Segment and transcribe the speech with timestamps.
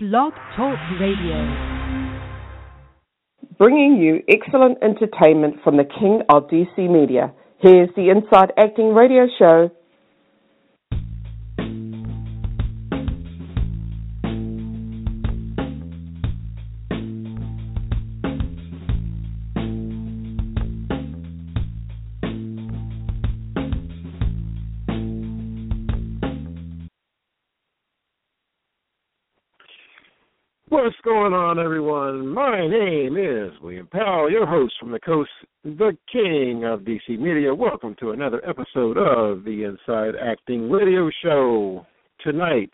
[0.00, 1.42] Blog Talk Radio.
[3.58, 7.32] Bringing you excellent entertainment from the king of DC media.
[7.58, 9.72] Here's the Inside Acting Radio Show.
[31.28, 32.26] Going on, everyone?
[32.28, 35.28] My name is William Powell, your host from the coast,
[35.62, 37.54] the king of DC Media.
[37.54, 41.84] Welcome to another episode of the Inside Acting Radio Show.
[42.20, 42.70] Tonight,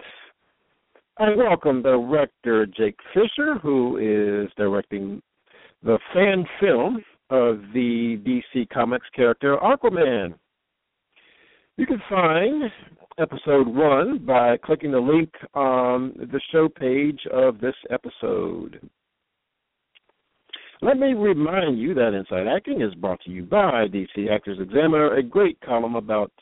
[1.18, 5.20] I welcome director Jake Fischer, who is directing
[5.82, 10.32] the fan film of the DC Comics character Aquaman.
[11.76, 12.70] You can find
[13.18, 18.80] episode one by clicking the link on the show page of this episode.
[20.82, 25.14] Let me remind you that Inside Acting is brought to you by DC Actors Examiner,
[25.14, 26.32] a great column about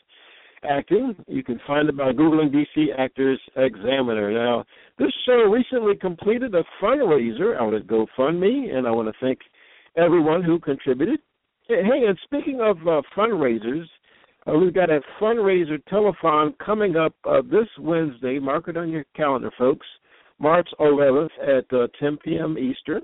[0.63, 1.15] acting.
[1.27, 4.31] You can find it by Googling DC Actors Examiner.
[4.33, 4.65] Now,
[4.97, 9.39] this show recently completed a fundraiser out at GoFundMe, and I want to thank
[9.95, 11.19] everyone who contributed.
[11.67, 13.85] Hey, and speaking of uh, fundraisers,
[14.47, 18.39] uh, we've got a fundraiser telethon coming up uh, this Wednesday.
[18.39, 19.87] Mark it on your calendar, folks.
[20.39, 22.57] March 11th at uh, 10 p.m.
[22.57, 23.01] Eastern.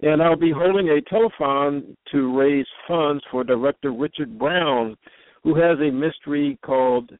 [0.00, 4.96] And I'll be holding a telethon to raise funds for director Richard Brown,
[5.42, 7.10] who has a mystery called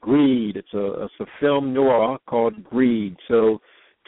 [0.00, 0.56] Greed.
[0.56, 3.16] It's a, it's a film noir called Greed.
[3.28, 3.60] So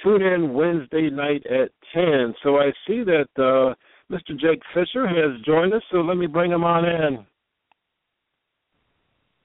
[0.03, 2.35] tune in Wednesday night at 10.
[2.43, 3.75] So I see that uh,
[4.13, 4.39] Mr.
[4.39, 7.27] Jake Fischer has joined us, so let me bring him on in.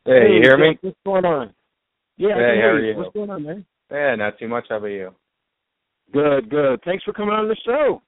[0.05, 0.77] Hey, you hear me?
[0.81, 1.53] What's going on?
[2.17, 2.97] Yeah, I Hey, can how hear are you?
[2.97, 3.65] What's going on, man?
[3.91, 4.65] Yeah, not too much.
[4.69, 5.11] How about you?
[6.13, 6.79] Good, good.
[6.85, 8.03] Thanks for coming on the show.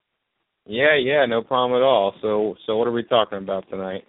[0.68, 2.14] Yeah, yeah, no problem at all.
[2.22, 4.04] So, so what are we talking about tonight?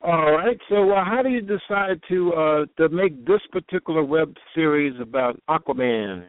[0.00, 0.58] All right.
[0.68, 5.40] So, uh, how do you decide to uh, to make this particular web series about
[5.48, 6.26] Aquaman?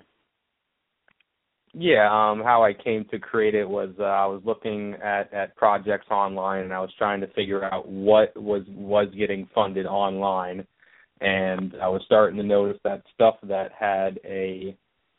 [1.73, 5.55] Yeah, um, how I came to create it was uh, I was looking at at
[5.55, 10.67] projects online and I was trying to figure out what was was getting funded online,
[11.21, 14.77] and I was starting to notice that stuff that had a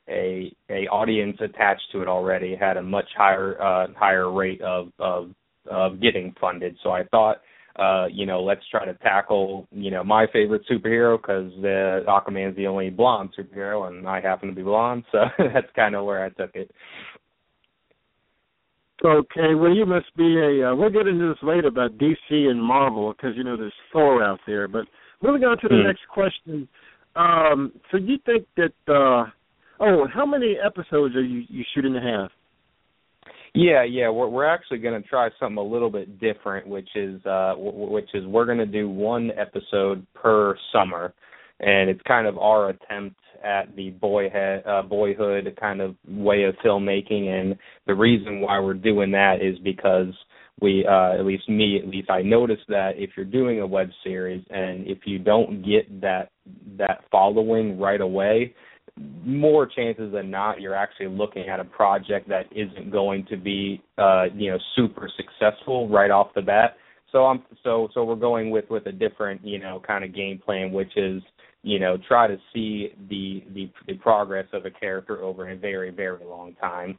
[0.08, 4.92] a a audience attached to it already had a much higher uh, higher rate of
[5.00, 5.30] of
[5.68, 6.76] of getting funded.
[6.84, 7.38] So I thought
[7.76, 12.56] uh, you know, let's try to tackle, you know, my favorite superhero because uh, Aquaman's
[12.56, 16.24] the only blonde superhero, and I happen to be blonde, so that's kind of where
[16.24, 16.70] I took it.
[19.04, 19.54] Okay.
[19.54, 20.70] Well, you must be a.
[20.70, 24.22] Uh, we'll get into this later about DC and Marvel because you know there's Thor
[24.22, 24.68] out there.
[24.68, 24.86] But
[25.20, 25.82] moving on to the Hmm.
[25.82, 26.68] next question.
[27.16, 28.72] Um, so you think that?
[28.92, 29.30] uh
[29.80, 32.30] Oh, how many episodes are you you shooting to have?
[33.54, 37.20] Yeah, yeah, we're we're actually going to try something a little bit different, which is
[37.24, 41.14] uh w- which is we're going to do one episode per summer,
[41.60, 46.56] and it's kind of our attempt at the boyhood uh, boyhood kind of way of
[46.64, 47.56] filmmaking, and
[47.86, 50.12] the reason why we're doing that is because
[50.60, 53.88] we uh at least me at least I noticed that if you're doing a web
[54.02, 56.30] series and if you don't get that
[56.78, 58.54] that following right away
[59.24, 63.82] more chances than not you're actually looking at a project that isn't going to be
[63.98, 66.76] uh you know super successful right off the bat.
[67.10, 70.40] So i'm so so we're going with with a different you know kind of game
[70.44, 71.22] plan which is
[71.62, 75.90] you know try to see the the the progress of a character over a very
[75.90, 76.98] very long time.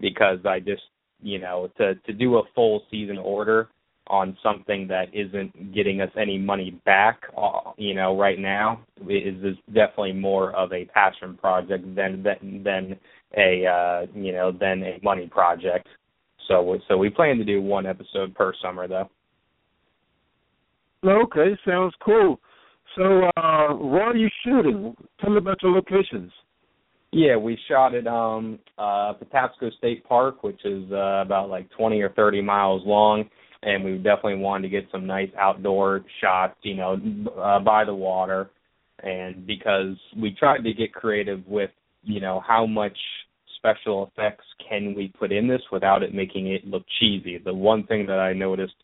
[0.00, 0.82] Because i just
[1.22, 3.68] you know to to do a full season order
[4.08, 9.42] on something that isn't getting us any money back, uh, you know, right now is,
[9.42, 12.96] is definitely more of a passion project than than than
[13.36, 15.88] a uh, you know than a money project.
[16.48, 19.10] So so we plan to do one episode per summer though.
[21.04, 22.40] Okay, sounds cool.
[22.96, 24.96] So, uh where are you shooting?
[25.20, 26.32] Tell me about your locations.
[27.12, 32.00] Yeah, we shot at um uh Patapsco State Park, which is uh, about like 20
[32.00, 33.28] or 30 miles long,
[33.62, 37.00] and we definitely wanted to get some nice outdoor shots, you know,
[37.40, 38.50] uh, by the water,
[39.02, 41.70] and because we tried to get creative with,
[42.02, 42.96] you know, how much
[43.56, 47.38] special effects can we put in this without it making it look cheesy.
[47.38, 48.74] The one thing that I noticed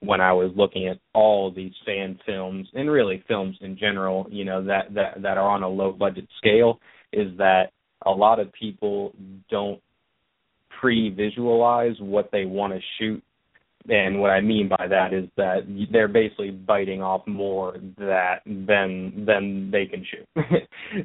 [0.00, 4.44] when I was looking at all these fan films and really films in general, you
[4.44, 6.78] know, that that that are on a low budget scale
[7.12, 7.72] is that
[8.06, 9.12] a lot of people
[9.50, 9.80] don't
[10.80, 13.22] pre-visualize what they want to shoot
[13.88, 19.24] and what I mean by that is that they're basically biting off more that than
[19.26, 20.42] than they can chew.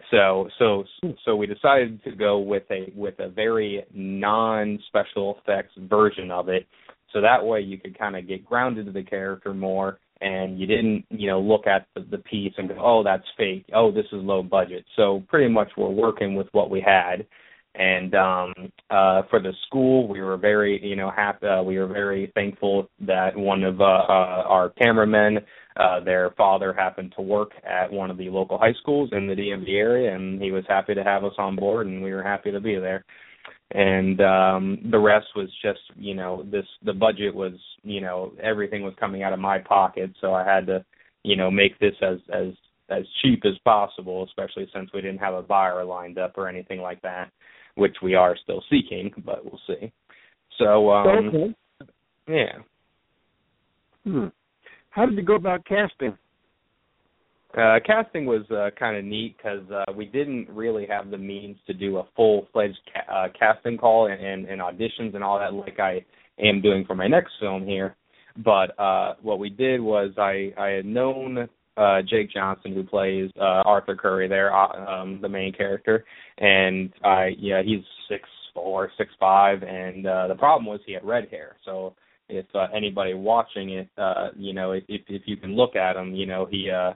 [0.12, 0.83] so so
[1.25, 6.50] so we decided to go with a with a very non special effects version of
[6.50, 6.68] it,
[7.12, 10.68] so that way you could kind of get grounded to the character more, and you
[10.68, 14.06] didn't you know look at the, the piece and go oh that's fake oh this
[14.12, 14.83] is low budget.
[14.95, 17.25] So pretty much we're working with what we had
[17.75, 18.54] and um
[18.92, 22.88] uh for the school we were very you know happy uh, we were very thankful
[23.00, 25.40] that one of uh, uh our cameramen
[25.78, 29.34] uh their father happened to work at one of the local high schools in the
[29.34, 32.52] DMV area and he was happy to have us on board and we were happy
[32.52, 33.04] to be there.
[33.72, 38.84] And um the rest was just you know this the budget was you know everything
[38.84, 40.86] was coming out of my pocket so I had to
[41.24, 42.50] you know make this as as
[42.90, 46.80] as cheap as possible especially since we didn't have a buyer lined up or anything
[46.80, 47.31] like that
[47.75, 49.92] which we are still seeking, but we'll see.
[50.58, 51.56] So, um, okay.
[52.28, 52.58] yeah.
[54.04, 54.28] Hmm.
[54.90, 56.18] How did you go about casting?
[57.58, 61.56] Uh, casting was uh, kind of neat because uh, we didn't really have the means
[61.68, 65.54] to do a full-fledged ca- uh, casting call and, and, and auditions and all that
[65.54, 66.04] like I
[66.40, 67.96] am doing for my next film here.
[68.44, 71.48] But uh, what we did was I I had known
[71.78, 76.06] uh Jake Johnson who plays uh Arthur Curry there, uh, um the main character.
[76.38, 81.06] And I yeah, he's six four, six five and uh the problem was he had
[81.06, 81.56] red hair.
[81.66, 81.96] So
[82.30, 86.14] if uh, anybody watching it, uh, you know, if if you can look at him,
[86.14, 86.94] you know, he uh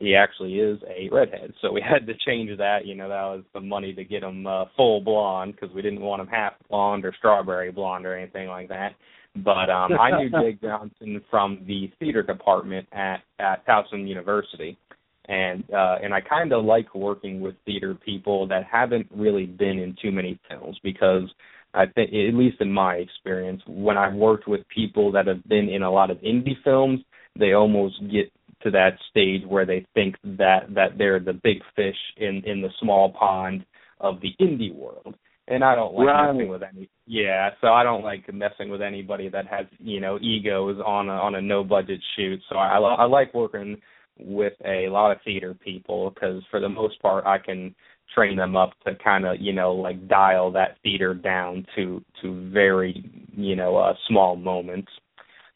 [0.00, 1.52] he actually is a redhead.
[1.60, 4.46] So we had to change that, you know, that was the money to get him
[4.46, 8.48] uh, full blonde because we didn't want him half blonde or strawberry blonde or anything
[8.48, 8.94] like that.
[9.36, 14.78] But um I knew Jake Johnson from the theater department at at Towson University.
[15.26, 19.78] And uh and I kind of like working with theater people that haven't really been
[19.78, 21.28] in too many films because
[21.72, 25.68] I think at least in my experience when I've worked with people that have been
[25.68, 27.00] in a lot of indie films,
[27.36, 28.30] they almost get
[28.62, 32.70] to that stage where they think that that they're the big fish in in the
[32.80, 33.64] small pond
[34.00, 35.16] of the indie world
[35.48, 36.32] and I don't like right.
[36.32, 36.88] messing with any.
[37.06, 41.12] Yeah, so I don't like messing with anybody that has you know egos on a
[41.12, 42.40] on a no budget shoot.
[42.48, 43.80] So I I like working
[44.18, 47.74] with a lot of theater people because for the most part I can
[48.14, 52.50] train them up to kind of you know like dial that theater down to to
[52.50, 54.90] very you know uh small moments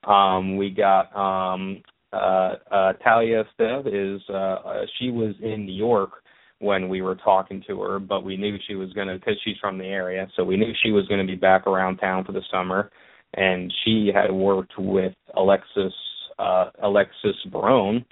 [0.05, 1.83] um we got um
[2.13, 6.18] uh uh Talia Stev is uh, uh she was in New York
[6.61, 9.57] when we were talking to her, but we knew she was going to because she's
[9.61, 12.33] from the area, so we knew she was going to be back around town for
[12.33, 12.91] the summer,
[13.35, 15.93] and she had worked with Alexis
[16.39, 18.05] uh, Alexis Barone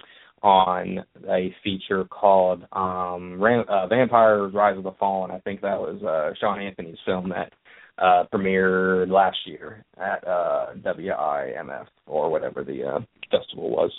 [0.43, 5.31] on a feature called um, Ram- uh, Vampires: Rise of the Fallen.
[5.31, 7.51] I think that was uh, Sean Anthony's film that
[7.97, 12.99] uh, premiered last year at uh, WIMF or whatever the uh,
[13.31, 13.91] festival was.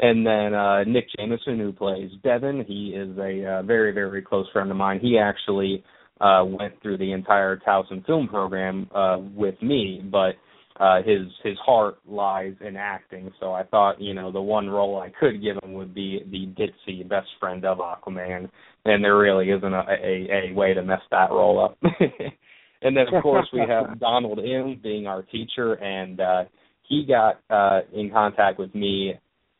[0.00, 4.46] And then uh, Nick Jameson, who plays Devin, he is a uh, very, very close
[4.52, 5.00] friend of mine.
[5.00, 5.82] He actually
[6.20, 10.34] uh, went through the entire Towson film program uh, with me, but
[10.78, 13.32] uh, his his heart lies in acting.
[13.40, 16.46] So I thought, you know, the one role I could give him would be the
[16.60, 18.48] ditzy best friend of Aquaman,
[18.84, 21.78] and there really isn't a, a, a way to mess that role up.
[22.82, 26.44] and then of course we have Donald M being our teacher, and uh,
[26.88, 29.14] he got uh, in contact with me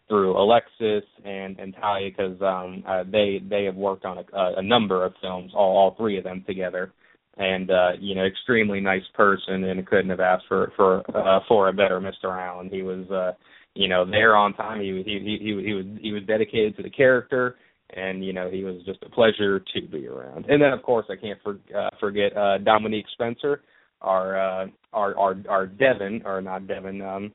[0.08, 4.25] through Alexis and and Talia because um, uh, they they have worked on a,
[4.56, 6.93] a number of films, all all three of them together,
[7.37, 11.68] and uh, you know, extremely nice person, and couldn't have asked for for uh, for
[11.68, 12.37] a better Mr.
[12.37, 12.68] Allen.
[12.71, 13.33] He was, uh,
[13.75, 14.80] you know, there on time.
[14.80, 17.56] He he he he was he was dedicated to the character.
[17.97, 20.44] And you know he was just a pleasure to be around.
[20.50, 23.62] And then of course I can't for, uh, forget uh, Dominique Spencer,
[24.02, 27.00] our uh, our our our Devin or not Devin.
[27.00, 27.33] Um,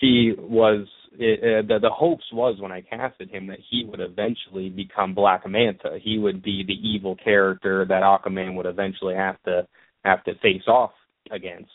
[0.00, 0.86] he was
[1.18, 5.14] it, uh, the the hopes was when I casted him that he would eventually become
[5.14, 5.98] Black Manta.
[6.02, 9.66] He would be the evil character that Aquaman would eventually have to
[10.04, 10.92] have to face off
[11.30, 11.70] against.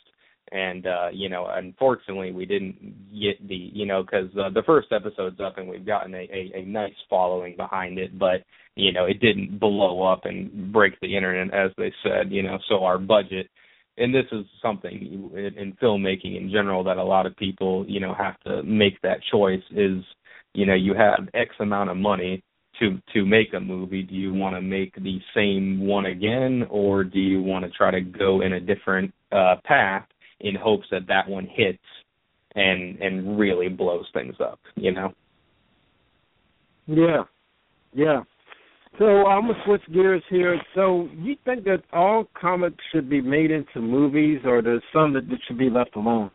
[0.52, 4.92] And uh, you know, unfortunately, we didn't get the you know because uh, the first
[4.92, 8.44] episode's up and we've gotten a, a, a nice following behind it, but
[8.76, 12.32] you know it didn't blow up and break the internet as they said.
[12.32, 13.50] You know, so our budget
[13.98, 18.00] and this is something in, in filmmaking in general that a lot of people you
[18.00, 20.04] know have to make that choice is
[20.54, 22.44] you know you have x amount of money
[22.80, 24.04] to to make a movie.
[24.04, 27.92] Do you want to make the same one again or do you want to try
[27.92, 30.06] to go in a different uh path
[30.40, 31.80] in hopes that that one hits
[32.56, 35.12] and and really blows things up you know?
[36.86, 37.24] Yeah.
[37.94, 38.22] Yeah
[38.98, 40.60] so I'm gonna switch gears here.
[40.76, 45.30] So you think that all comics should be made into movies, or there's some that,
[45.30, 46.32] that should be left alone?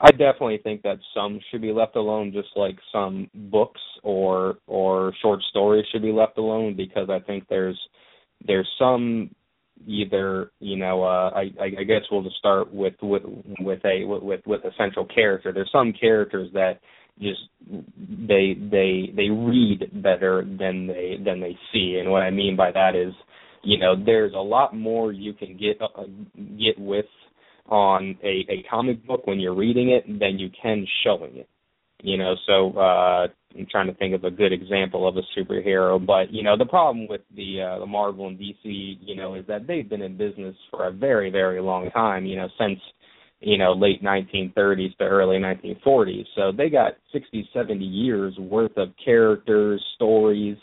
[0.00, 5.12] I definitely think that some should be left alone, just like some books or or
[5.22, 7.78] short stories should be left alone, because I think there's
[8.46, 9.30] there's some
[9.86, 13.22] either you know uh, I I guess we'll just start with with
[13.60, 15.52] with a with with a central character.
[15.52, 16.80] There's some characters that
[17.20, 22.56] just they they they read better than they than they see, and what I mean
[22.56, 23.12] by that is
[23.62, 26.02] you know there's a lot more you can get uh,
[26.58, 27.06] get with
[27.66, 31.48] on a a comic book when you're reading it than you can showing it.
[32.02, 33.26] You know so uh
[33.58, 36.66] i'm trying to think of a good example of a superhero but you know the
[36.66, 40.16] problem with the uh the marvel and dc you know is that they've been in
[40.16, 42.78] business for a very very long time you know since
[43.40, 48.88] you know late 1930s to early 1940s so they got 60 70 years worth of
[49.04, 50.56] characters stories.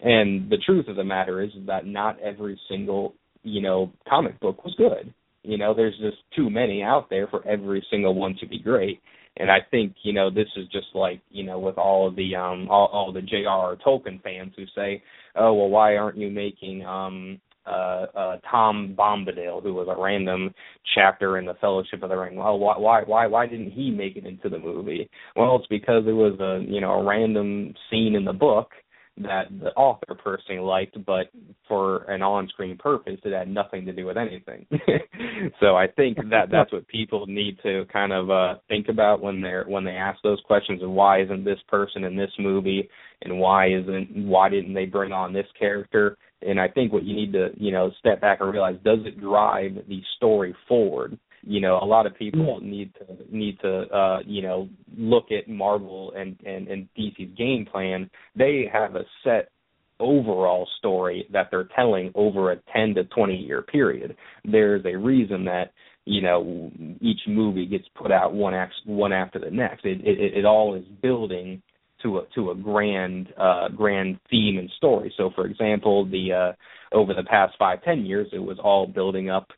[0.00, 4.64] And the truth of the matter is that not every single you know comic book
[4.64, 5.12] was good.
[5.42, 9.00] You know there's just too many out there for every single one to be great.
[9.38, 12.34] And I think you know this is just like you know with all of the
[12.36, 13.76] um all, all the J.R.R.
[13.76, 15.02] Tolkien fans who say,
[15.34, 20.54] oh well, why aren't you making um uh, uh, Tom Bombadil, who was a random
[20.94, 22.36] chapter in the Fellowship of the Ring.
[22.36, 25.08] Well, why, why, why, why didn't he make it into the movie?
[25.34, 28.70] Well, it's because it was a, you know, a random scene in the book
[29.18, 31.28] that the author personally liked, but
[31.66, 34.66] for an on-screen purpose, it had nothing to do with anything.
[35.60, 39.40] so I think that that's what people need to kind of uh think about when
[39.40, 42.88] they're when they ask those questions of why isn't this person in this movie
[43.22, 46.18] and why isn't why didn't they bring on this character?
[46.42, 49.20] And I think what you need to you know step back and realize does it
[49.20, 51.18] drive the story forward?
[51.46, 55.48] you know a lot of people need to need to uh you know look at
[55.48, 58.10] marvel and and and dc's game plan.
[58.34, 59.50] They have a set
[59.98, 64.16] overall story that they're telling over a 10 to 20 year period.
[64.44, 65.72] There's a reason that
[66.04, 69.84] you know each movie gets put out one act, one after the next.
[69.84, 71.62] It it, it all is building
[72.02, 76.96] to a to a grand uh grand theme and story so for example the uh
[76.96, 79.48] over the past five ten years it was all building up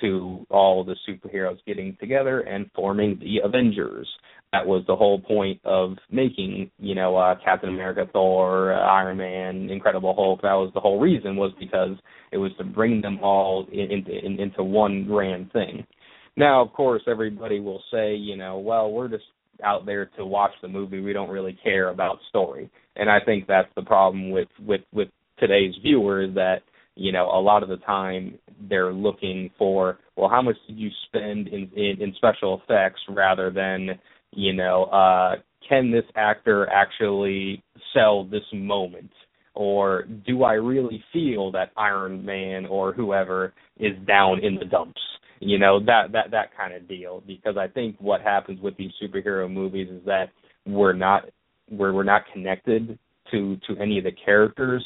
[0.00, 4.08] to all the superheroes getting together and forming the Avengers.
[4.52, 9.68] That was the whole point of making, you know, uh, Captain America, Thor, Iron Man,
[9.70, 10.42] Incredible Hulk.
[10.42, 11.96] That was the whole reason was because
[12.32, 15.84] it was to bring them all in, in, into one grand thing.
[16.36, 19.24] Now, of course, everybody will say, you know, well, we're just
[19.64, 21.00] out there to watch the movie.
[21.00, 22.70] We don't really care about story.
[22.96, 25.08] And I think that's the problem with with with
[25.38, 26.62] today's viewers that
[26.94, 30.88] you know a lot of the time they're looking for well how much did you
[31.06, 33.90] spend in in, in special effects rather than
[34.32, 35.34] you know uh
[35.68, 39.10] can this actor actually sell this moment
[39.54, 45.00] or do I really feel that Iron Man or whoever is down in the dumps
[45.40, 47.22] you know that that that kind of deal.
[47.26, 50.30] Because I think what happens with these superhero movies is that
[50.66, 51.24] we're not
[51.70, 52.98] we're we're not connected
[53.30, 54.84] to to any of the characters.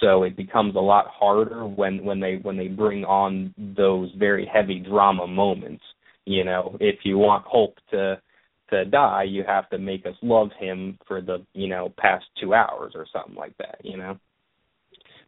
[0.00, 4.48] So it becomes a lot harder when when they when they bring on those very
[4.52, 5.82] heavy drama moments.
[6.24, 8.20] You know if you want hulk to
[8.70, 12.54] to die you have to make us love him for the you know past two
[12.54, 14.18] hours or something like that you know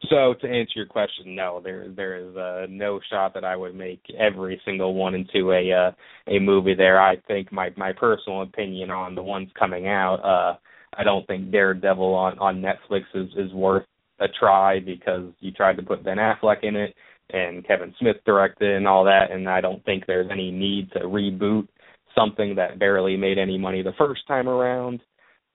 [0.09, 3.75] so to answer your question no there there is uh, no shot that i would
[3.75, 5.91] make every single one into a uh,
[6.27, 10.57] a movie there i think my my personal opinion on the ones coming out uh
[10.97, 13.85] I don't think Daredevil on on Netflix is is worth
[14.19, 16.95] a try because you tried to put Ben Affleck in it
[17.31, 20.99] and Kevin Smith directed and all that, and I don't think there's any need to
[20.99, 21.67] reboot
[22.13, 25.01] something that barely made any money the first time around.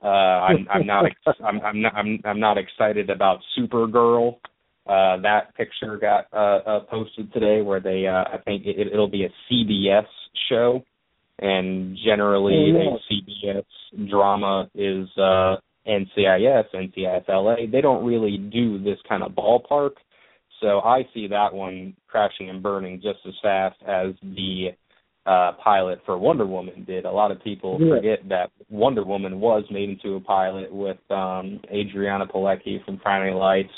[0.03, 4.37] Uh, I'm, I'm not ex- I'm, I'm not I'm, I'm not excited about Supergirl.
[4.87, 9.11] Uh, that picture got uh, uh, posted today, where they uh, I think it, it'll
[9.11, 10.07] be a CBS
[10.49, 10.83] show,
[11.39, 18.83] and generally oh, a CBS drama is uh, NCIS, NCIS LA, they don't really do
[18.83, 19.93] this kind of ballpark.
[20.61, 24.69] So I see that one crashing and burning just as fast as the
[25.27, 27.05] uh pilot for Wonder Woman did.
[27.05, 27.97] A lot of people yeah.
[27.97, 33.35] forget that Wonder Woman was made into a pilot with um Adrianna Palicki from Friday
[33.35, 33.73] Lights.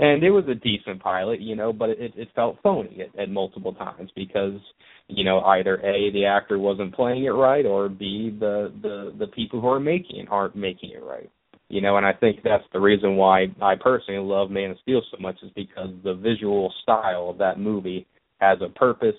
[0.00, 3.30] And it was a decent pilot, you know, but it it felt phony at, at
[3.30, 4.60] multiple times because,
[5.08, 9.26] you know, either A, the actor wasn't playing it right or B, the the the
[9.28, 11.30] people who are making it aren't making it right.
[11.68, 15.02] You know, and I think that's the reason why I personally love Man of Steel
[15.10, 18.06] so much is because the visual style of that movie
[18.40, 19.16] has a purpose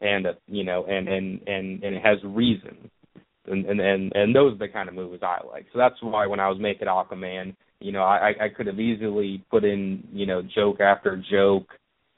[0.00, 2.90] and a you know and and and and it has reason
[3.46, 5.66] and and and, and those are the kind of movies I like.
[5.72, 9.44] So that's why when I was making Aquaman, you know, I I could have easily
[9.50, 11.68] put in you know joke after joke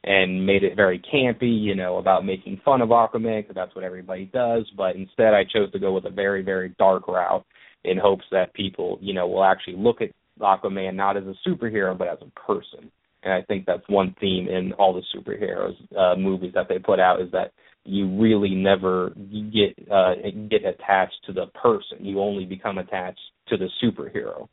[0.04, 3.84] and made it very campy, you know, about making fun of Aquaman because that's what
[3.84, 4.64] everybody does.
[4.76, 7.44] But instead, I chose to go with a very, very dark route
[7.84, 11.98] in hopes that people, you know, will actually look at Aquaman not as a superhero
[11.98, 12.90] but as a person.
[13.22, 17.00] And I think that's one theme in all the superheroes uh, movies that they put
[17.00, 17.52] out is that
[17.84, 19.10] you really never
[19.52, 20.14] get uh,
[20.50, 22.04] get attached to the person.
[22.04, 24.48] You only become attached to the superhero.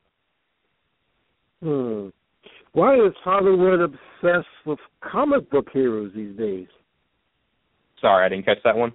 [1.62, 2.10] Hmm.
[2.74, 6.68] Why is Hollywood obsessed with comic book heroes these days?
[8.02, 8.94] Sorry, I didn't catch that one.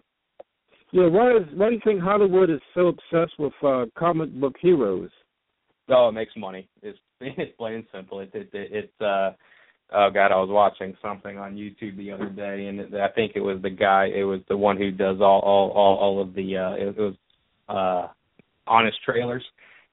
[0.92, 4.54] Yeah, why is why do you think Hollywood is so obsessed with uh, comic book
[4.60, 5.10] heroes?
[5.88, 6.68] Oh, it makes money.
[6.82, 8.20] It's it's plain and simple.
[8.20, 9.32] It it, it it's uh
[9.92, 13.40] oh god, I was watching something on YouTube the other day, and I think it
[13.40, 14.06] was the guy.
[14.14, 16.56] It was the one who does all all all, all of the.
[16.56, 17.14] uh It, it was
[17.68, 18.08] uh
[18.66, 19.44] honest trailers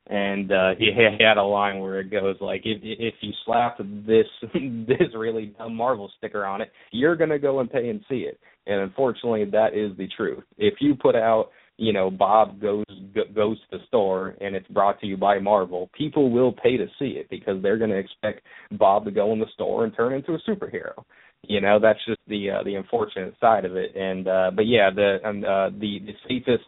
[0.09, 3.77] and uh he, he had a line where it goes like if if you slap
[3.77, 8.19] this this really dumb Marvel sticker on it, you're gonna go and pay and see
[8.21, 8.39] it.
[8.67, 10.43] And unfortunately, that is the truth.
[10.57, 12.85] If you put out, you know, Bob goes
[13.35, 16.87] goes to the store and it's brought to you by Marvel, people will pay to
[16.99, 18.41] see it because they're gonna expect
[18.71, 21.03] Bob to go in the store and turn into a superhero.
[21.43, 23.95] You know, that's just the uh, the unfortunate side of it.
[23.95, 26.67] And uh but yeah, the um, uh the the safest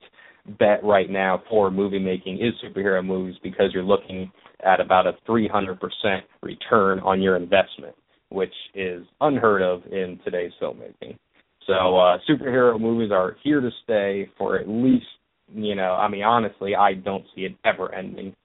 [0.60, 4.32] bet right now for movie making is superhero movies because you're looking
[4.66, 5.78] at about a 300%
[6.42, 7.96] return on your investment,
[8.30, 11.18] which is unheard of in today's filmmaking.
[11.70, 15.06] So uh superhero movies are here to stay for at least,
[15.54, 18.36] you know, I mean honestly, I don't see it ever ending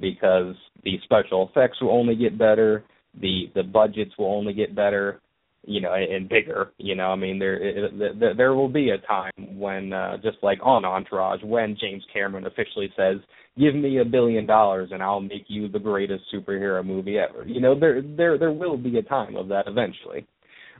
[0.00, 2.84] because the special effects will only get better,
[3.20, 5.20] the the budgets will only get better,
[5.66, 6.72] you know, and bigger.
[6.78, 10.58] You know, I mean, there there, there will be a time when, uh, just like
[10.62, 13.16] on Entourage, when James Cameron officially says,
[13.58, 17.60] "Give me a billion dollars and I'll make you the greatest superhero movie ever." You
[17.60, 20.24] know, there there there will be a time of that eventually.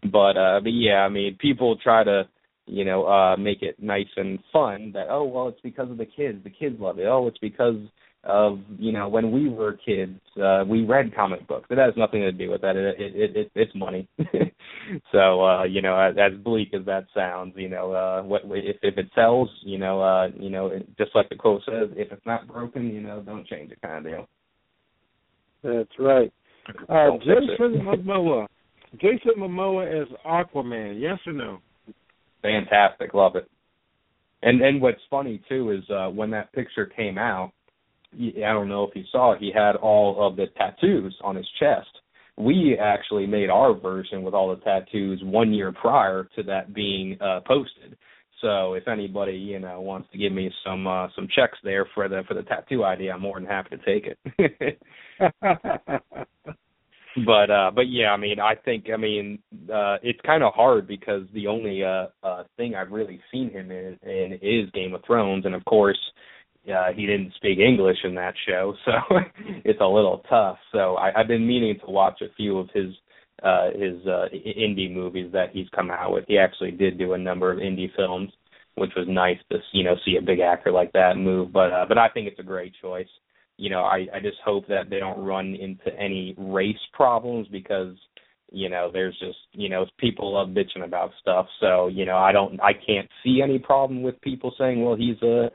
[0.02, 2.28] But uh, but yeah, I mean, people try to
[2.66, 6.06] you know uh make it nice and fun that oh well it's because of the
[6.06, 6.42] kids.
[6.44, 7.06] The kids love it.
[7.06, 7.76] Oh it's because
[8.24, 11.66] of you know when we were kids uh we read comic books.
[11.70, 12.76] It has nothing to do with that.
[12.76, 14.08] It it, it, it it's money.
[15.12, 18.76] So uh you know as, as bleak as that sounds you know uh what if
[18.82, 22.10] if it sells you know uh you know it, just like the quote says if
[22.10, 24.28] it's not broken you know don't change it kind of deal.
[25.62, 26.32] That's right.
[26.88, 28.46] Uh jason momoa
[28.94, 31.58] jason momoa as aquaman yes or no
[32.42, 33.48] fantastic love it
[34.42, 37.52] and and what's funny too is uh when that picture came out
[38.12, 41.48] I don't know if you saw it, he had all of the tattoos on his
[41.58, 41.88] chest.
[42.36, 47.18] We actually made our version with all the tattoos one year prior to that being
[47.20, 47.96] uh, posted.
[48.40, 52.08] So if anybody you know wants to give me some uh, some checks there for
[52.08, 54.78] the for the tattoo idea, I'm more than happy to take it.
[57.26, 59.38] but uh but yeah, I mean I think I mean
[59.72, 63.70] uh it's kind of hard because the only uh uh thing I've really seen him
[63.70, 65.98] in, in is Game of Thrones and of course
[66.68, 68.92] uh, he didn't speak English in that show, so
[69.64, 70.58] it's a little tough.
[70.72, 72.94] So I, I've been meaning to watch a few of his
[73.42, 76.24] uh, his uh, indie movies that he's come out with.
[76.28, 78.30] He actually did do a number of indie films,
[78.74, 81.52] which was nice to you know see a big actor like that move.
[81.52, 83.08] But uh, but I think it's a great choice.
[83.60, 87.94] You know, I I just hope that they don't run into any race problems because
[88.52, 92.32] you know there's just you know people love bitching about stuff so you know i
[92.32, 95.48] don't i can't see any problem with people saying well he's a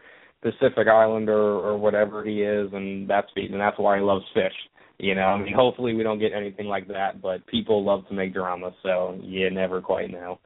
[0.46, 4.54] Pacific Islander or whatever he is, and that's and that's why he loves fish.
[5.00, 8.14] You know, I mean, hopefully we don't get anything like that, but people love to
[8.14, 10.40] make drama, so you never quite know.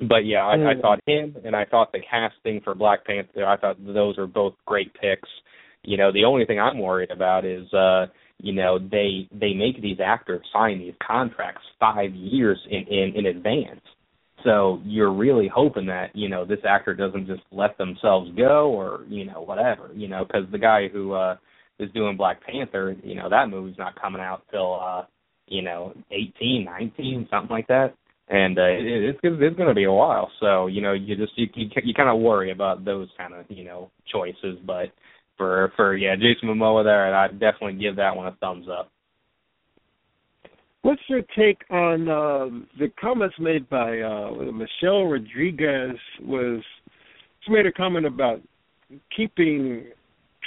[0.00, 0.80] But yeah, I, I mm.
[0.80, 3.44] thought him and I thought the casting for Black Panther.
[3.44, 5.28] I thought those are both great picks.
[5.84, 8.06] You know, the only thing I'm worried about is, uh,
[8.38, 13.26] you know, they they make these actors sign these contracts five years in in, in
[13.26, 13.80] advance.
[14.44, 19.04] So you're really hoping that you know this actor doesn't just let themselves go, or
[19.08, 21.36] you know whatever, you know, because the guy who uh
[21.78, 25.04] is doing Black Panther, you know that movie's not coming out till uh
[25.48, 27.94] you know eighteen, nineteen, something like that,
[28.28, 30.30] and uh, it, it's it's going to be a while.
[30.38, 33.44] So you know you just you you, you kind of worry about those kind of
[33.48, 34.92] you know choices, but
[35.38, 38.90] for for yeah Jason Momoa there, and I'd definitely give that one a thumbs up.
[40.82, 45.96] What's your take on um, the comments made by uh, Michelle Rodriguez?
[46.22, 46.62] Was
[47.44, 48.40] she made a comment about
[49.16, 49.86] keeping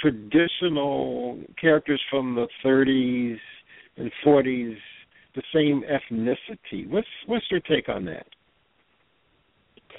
[0.00, 3.38] traditional characters from the 30s
[3.96, 4.76] and 40s
[5.34, 6.88] the same ethnicity.
[6.88, 8.26] What's what's your take on that?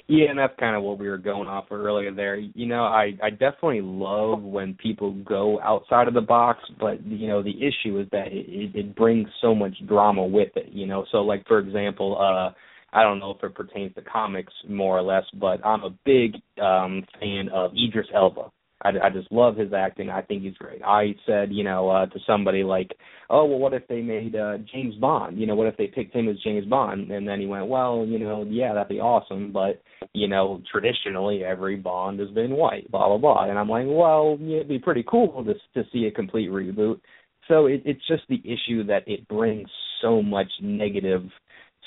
[0.06, 2.36] Yeah, and that's kind of what we were going off of earlier there.
[2.36, 7.26] You know, I I definitely love when people go outside of the box, but you
[7.26, 10.68] know, the issue is that it, it brings so much drama with it.
[10.72, 12.52] You know, so like for example, uh,
[12.94, 16.34] I don't know if it pertains to comics more or less, but I'm a big
[16.62, 18.50] um fan of Idris Elba.
[18.84, 20.10] I, I just love his acting.
[20.10, 20.82] I think he's great.
[20.82, 22.94] I said, you know, uh, to somebody like,
[23.30, 25.38] "Oh, well, what if they made uh, James Bond?
[25.38, 28.04] You know, what if they picked him as James Bond?" And then he went, "Well,
[28.06, 32.90] you know, yeah, that'd be awesome, but you know, traditionally every Bond has been white,
[32.90, 36.06] blah blah blah." And I'm like, "Well, yeah, it'd be pretty cool to to see
[36.06, 37.00] a complete reboot."
[37.48, 39.68] So it, it's just the issue that it brings
[40.02, 41.22] so much negative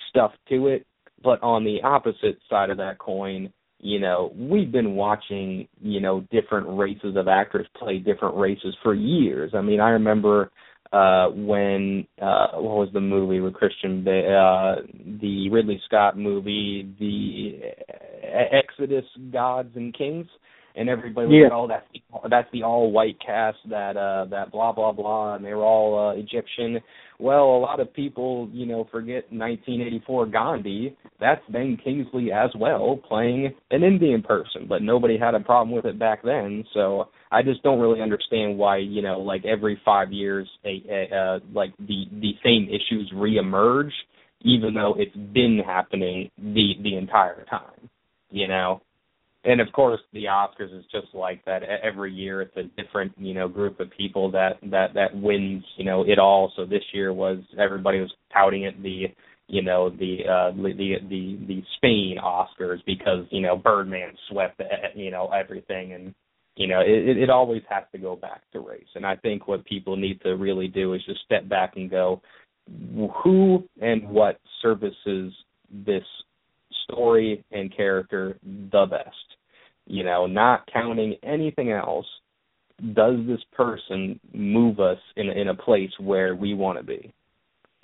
[0.10, 0.86] stuff to it.
[1.24, 3.52] But on the opposite side of that coin,
[3.88, 8.94] you know, we've been watching, you know, different races of actors play different races for
[8.94, 9.52] years.
[9.56, 10.52] I mean, I remember
[10.92, 14.76] uh when uh what was the movie with Christian uh
[15.22, 17.60] the Ridley Scott movie, the
[18.52, 20.28] Exodus Gods and Kings
[20.78, 21.44] and everybody was yeah.
[21.44, 25.36] like, "Oh, that's the, that's the all white cast that uh that blah blah blah,"
[25.36, 26.80] and they were all uh, Egyptian.
[27.20, 30.96] Well, a lot of people, you know, forget 1984 Gandhi.
[31.20, 35.86] That's Ben Kingsley as well, playing an Indian person, but nobody had a problem with
[35.86, 36.64] it back then.
[36.74, 41.16] So I just don't really understand why, you know, like every five years, a, a
[41.16, 43.92] uh, like the the same issues reemerge,
[44.42, 47.90] even though it's been happening the the entire time.
[48.30, 48.82] You know,
[49.44, 51.64] and of course the Oscars is just like that.
[51.64, 55.86] Every year it's a different, you know, group of people that that that wins, you
[55.86, 56.52] know, it all.
[56.56, 59.06] So this year was everybody was touting it the,
[59.48, 64.62] you know, the uh the the the Spain Oscars because you know Birdman swept,
[64.96, 66.14] you know, everything and.
[66.60, 69.64] You know, it, it always has to go back to race, and I think what
[69.64, 72.20] people need to really do is just step back and go,
[73.24, 75.32] who and what services
[75.70, 76.02] this
[76.86, 79.16] story and character the best.
[79.86, 82.08] You know, not counting anything else,
[82.94, 87.14] does this person move us in in a place where we want to be?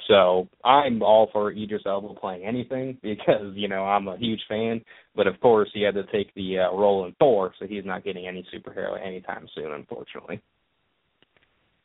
[0.07, 4.81] So I'm all for Idris Elba playing anything because you know I'm a huge fan.
[5.15, 8.03] But of course, he had to take the uh, role in Thor, so he's not
[8.03, 10.41] getting any superhero anytime soon, unfortunately.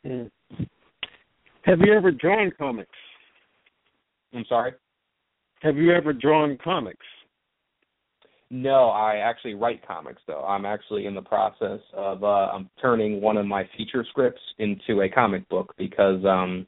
[0.07, 0.31] Mm.
[1.63, 2.91] Have you ever drawn comics?
[4.35, 4.73] I'm sorry.
[5.63, 7.05] Have you ever drawn comics?
[8.51, 10.45] No, I actually write comics though.
[10.45, 15.03] I'm actually in the process of uh I'm turning one of my feature scripts into
[15.03, 16.67] a comic book because um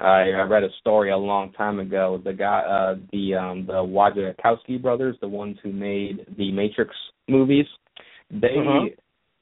[0.00, 2.20] I, I read a story a long time ago.
[2.24, 6.94] The guy uh the um the Wachowski brothers, the ones who made the Matrix
[7.28, 7.66] movies,
[8.30, 8.88] they uh-huh.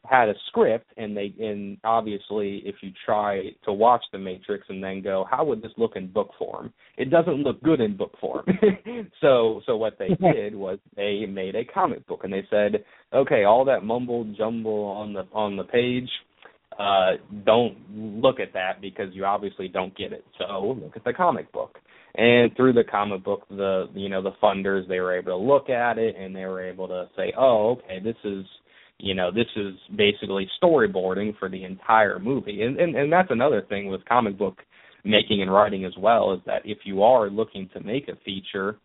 [0.06, 4.82] had a script and they and obviously if you try to watch the matrix and
[4.82, 8.12] then go how would this look in book form it doesn't look good in book
[8.20, 8.46] form
[9.20, 13.44] so so what they did was they made a comic book and they said okay
[13.44, 16.08] all that mumble jumble on the on the page
[16.78, 17.12] uh
[17.44, 20.24] don't look at that because you obviously don't get it.
[20.38, 21.78] So look at the comic book.
[22.14, 25.68] And through the comic book the you know the funders they were able to look
[25.70, 28.44] at it and they were able to say oh okay this is
[28.98, 32.62] you know this is basically storyboarding for the entire movie.
[32.62, 34.58] And, and and that's another thing with comic book
[35.04, 38.78] making and writing as well is that if you are looking to make a feature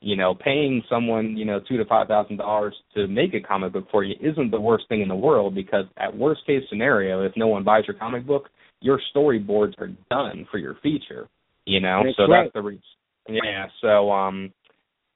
[0.00, 3.72] you know paying someone you know two to five thousand dollars to make a comic
[3.72, 7.24] book for you isn't the worst thing in the world because at worst case scenario
[7.24, 8.48] if no one buys your comic book
[8.80, 11.28] your storyboards are done for your feature
[11.64, 12.44] you know that's so right.
[12.44, 12.82] that's the reason
[13.28, 14.52] yeah so um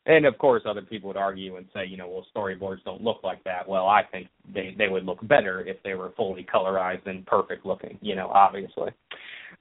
[0.07, 3.21] and of course, other people would argue and say, you know, well, storyboards don't look
[3.23, 3.69] like that.
[3.69, 7.65] Well, I think they they would look better if they were fully colorized and perfect
[7.65, 7.99] looking.
[8.01, 8.91] You know, obviously.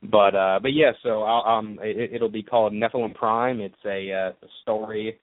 [0.04, 3.60] But uh, but yeah, so I'll, um, it, it'll be called Nephilim Prime.
[3.60, 5.19] It's a, uh, a story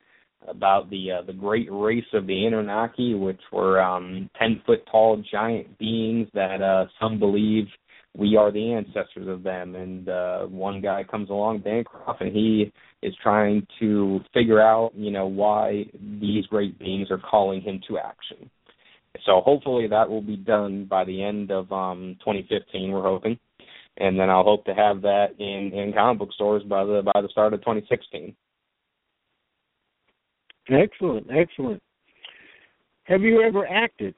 [0.47, 5.23] about the uh, the great race of the Anunnaki, which were um, ten foot tall
[5.31, 7.67] giant beings that uh, some believe
[8.19, 9.77] we are the ancestors of them.
[9.77, 15.13] And uh, one guy comes along, Bancroft, and he is trying to figure out, you
[15.13, 15.85] know, why
[16.21, 18.51] these great beings are calling him to action.
[19.25, 22.91] So hopefully that will be done by the end of um 2015.
[22.91, 23.39] We're hoping,
[23.97, 27.21] and then I'll hope to have that in in comic book stores by the by
[27.21, 28.35] the start of 2016.
[30.71, 31.83] Excellent, excellent.
[33.05, 34.15] Have you ever acted?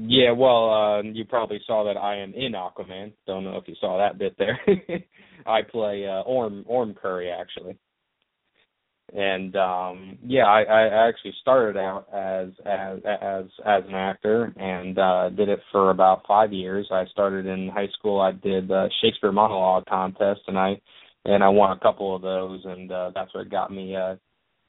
[0.00, 3.12] Yeah, well, uh, you probably saw that I am in Aquaman.
[3.26, 4.60] Don't know if you saw that bit there.
[5.46, 7.76] I play uh, Orm Orm Curry actually,
[9.12, 14.96] and um, yeah, I, I actually started out as as as as an actor and
[14.98, 16.86] uh, did it for about five years.
[16.92, 18.20] I started in high school.
[18.20, 20.80] I did uh, Shakespeare monologue contest, and I
[21.24, 24.14] and I won a couple of those, and uh, that's what got me uh,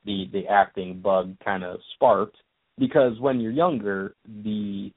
[0.06, 2.38] the the acting bug kind of sparked
[2.80, 4.92] because when you're younger, the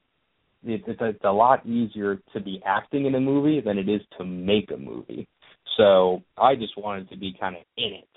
[0.64, 4.01] it, it's, it's a lot easier to be acting in a movie than it is
[4.18, 5.29] to make a movie.
[5.77, 8.09] So I just wanted to be kind of in it,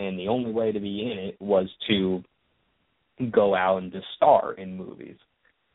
[0.00, 2.22] and the only way to be in it was to
[3.32, 5.16] go out and just star in movies.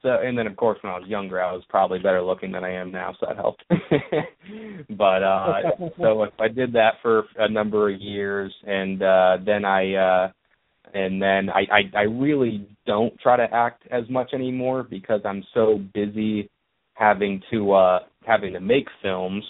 [0.01, 2.63] So, and then of course when I was younger, I was probably better looking than
[2.63, 3.63] I am now, so that helped.
[4.89, 5.61] but uh
[5.97, 10.31] so I did that for a number of years, and uh then I uh
[10.93, 15.43] and then I, I I really don't try to act as much anymore because I'm
[15.53, 16.49] so busy
[16.93, 19.43] having to uh having to make films.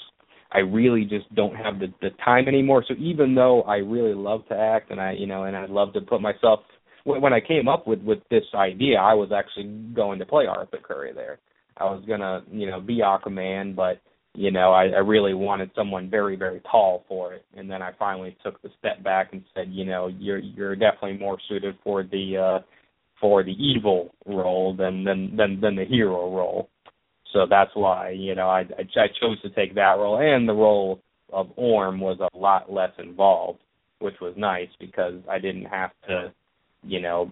[0.52, 2.84] I really just don't have the the time anymore.
[2.88, 5.94] So even though I really love to act and I you know and I love
[5.94, 6.62] to put myself
[7.06, 10.80] when I came up with with this idea, I was actually going to play Arthur
[10.82, 11.40] Curry there.
[11.78, 14.00] I was gonna, you know, be Aquaman, but
[14.36, 17.46] you know, I, I really wanted someone very, very tall for it.
[17.56, 21.18] And then I finally took the step back and said, you know, you're you're definitely
[21.18, 22.66] more suited for the uh
[23.22, 26.70] for the evil role than than than, than the hero role.
[27.32, 31.02] So that's why, you know, I I chose to take that role and the role
[31.32, 33.60] of Orm was a lot less involved,
[34.00, 36.34] which was nice because I didn't have to
[36.86, 37.32] you know,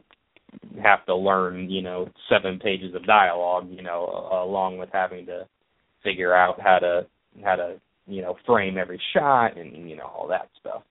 [0.82, 5.48] have to learn, you know, seven pages of dialogue, you know, along with having to
[6.04, 7.06] figure out how to
[7.44, 10.84] how to, you know, frame every shot and you know all that stuff.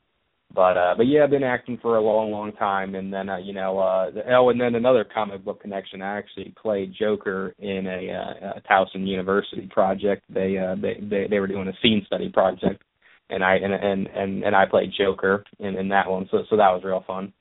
[0.54, 3.38] But uh but yeah, I've been acting for a long long time and then uh
[3.38, 7.86] you know uh oh and then another comic book connection I actually played Joker in
[7.86, 10.24] a uh a Towson University project.
[10.28, 12.82] They uh they they they were doing a scene study project
[13.30, 16.28] and I and and and, and I played Joker in in that one.
[16.30, 17.32] So so that was real fun.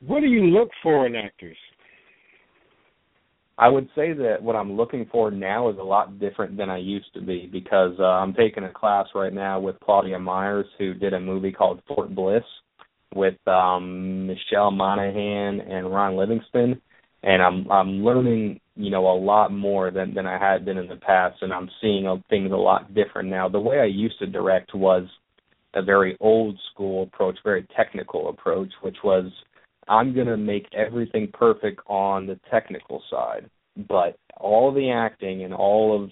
[0.00, 1.56] What do you look for in actors?
[3.58, 6.78] I would say that what I'm looking for now is a lot different than I
[6.78, 10.94] used to be because uh, I'm taking a class right now with Claudia Myers, who
[10.94, 12.44] did a movie called Fort Bliss
[13.14, 16.80] with um Michelle Monaghan and Ron Livingston,
[17.24, 20.86] and I'm I'm learning you know a lot more than than I had been in
[20.88, 23.48] the past, and I'm seeing things a lot different now.
[23.48, 25.04] The way I used to direct was
[25.74, 29.32] a very old school approach, very technical approach, which was
[29.88, 33.48] I'm going to make everything perfect on the technical side,
[33.88, 36.10] but all the acting and all of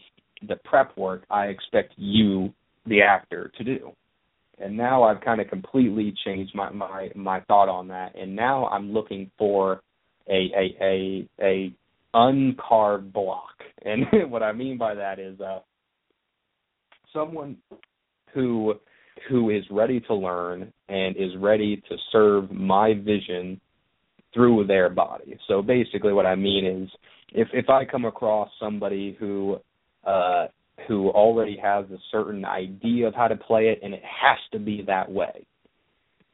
[0.49, 2.53] the prep work I expect you,
[2.87, 3.93] the actor, to do.
[4.59, 8.67] And now I've kind of completely changed my my my thought on that, and now
[8.69, 9.83] I'm looking for
[10.29, 11.75] a a a a
[12.15, 13.51] uncarved block.
[13.85, 15.61] And what I mean by that is uh
[17.13, 17.57] someone
[18.35, 18.75] who
[19.29, 23.61] who is ready to learn and is ready to serve my vision
[24.37, 25.39] through their body.
[25.49, 26.91] So basically what I mean is
[27.33, 29.57] if if I come across somebody who
[30.07, 30.47] uh
[30.87, 34.59] who already has a certain idea of how to play it and it has to
[34.59, 35.47] be that way.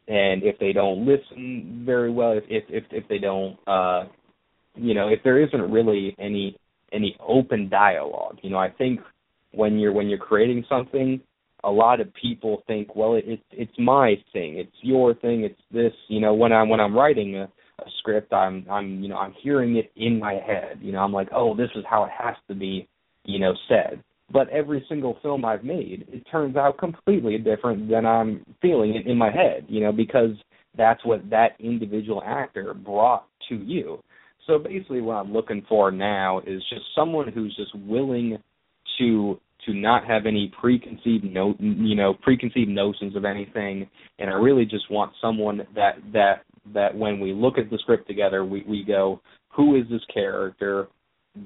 [0.09, 4.05] And if they don't listen very well, if if if, if they don't uh
[4.75, 6.57] you know, if there isn't really any
[6.93, 9.01] any open dialogue, you know, I think
[9.53, 11.21] when you're when you're creating something,
[11.65, 15.61] a lot of people think, well, it, it's it's my thing, it's your thing, it's
[15.71, 15.93] this.
[16.09, 19.35] You know, when I'm when I'm writing a, a script, I'm I'm you know I'm
[19.43, 20.79] hearing it in my head.
[20.81, 22.89] You know, I'm like, oh, this is how it has to be,
[23.25, 24.03] you know, said.
[24.31, 29.07] But every single film I've made, it turns out completely different than I'm feeling it
[29.07, 29.67] in my head.
[29.69, 30.31] You know, because
[30.77, 33.99] that's what that individual actor brought to you.
[34.47, 38.39] So basically, what I'm looking for now is just someone who's just willing
[38.99, 44.35] to to not have any preconceived no you know preconceived notions of anything and I
[44.35, 46.43] really just want someone that that
[46.75, 49.21] that when we look at the script together, we we go,
[49.51, 50.89] who is this character?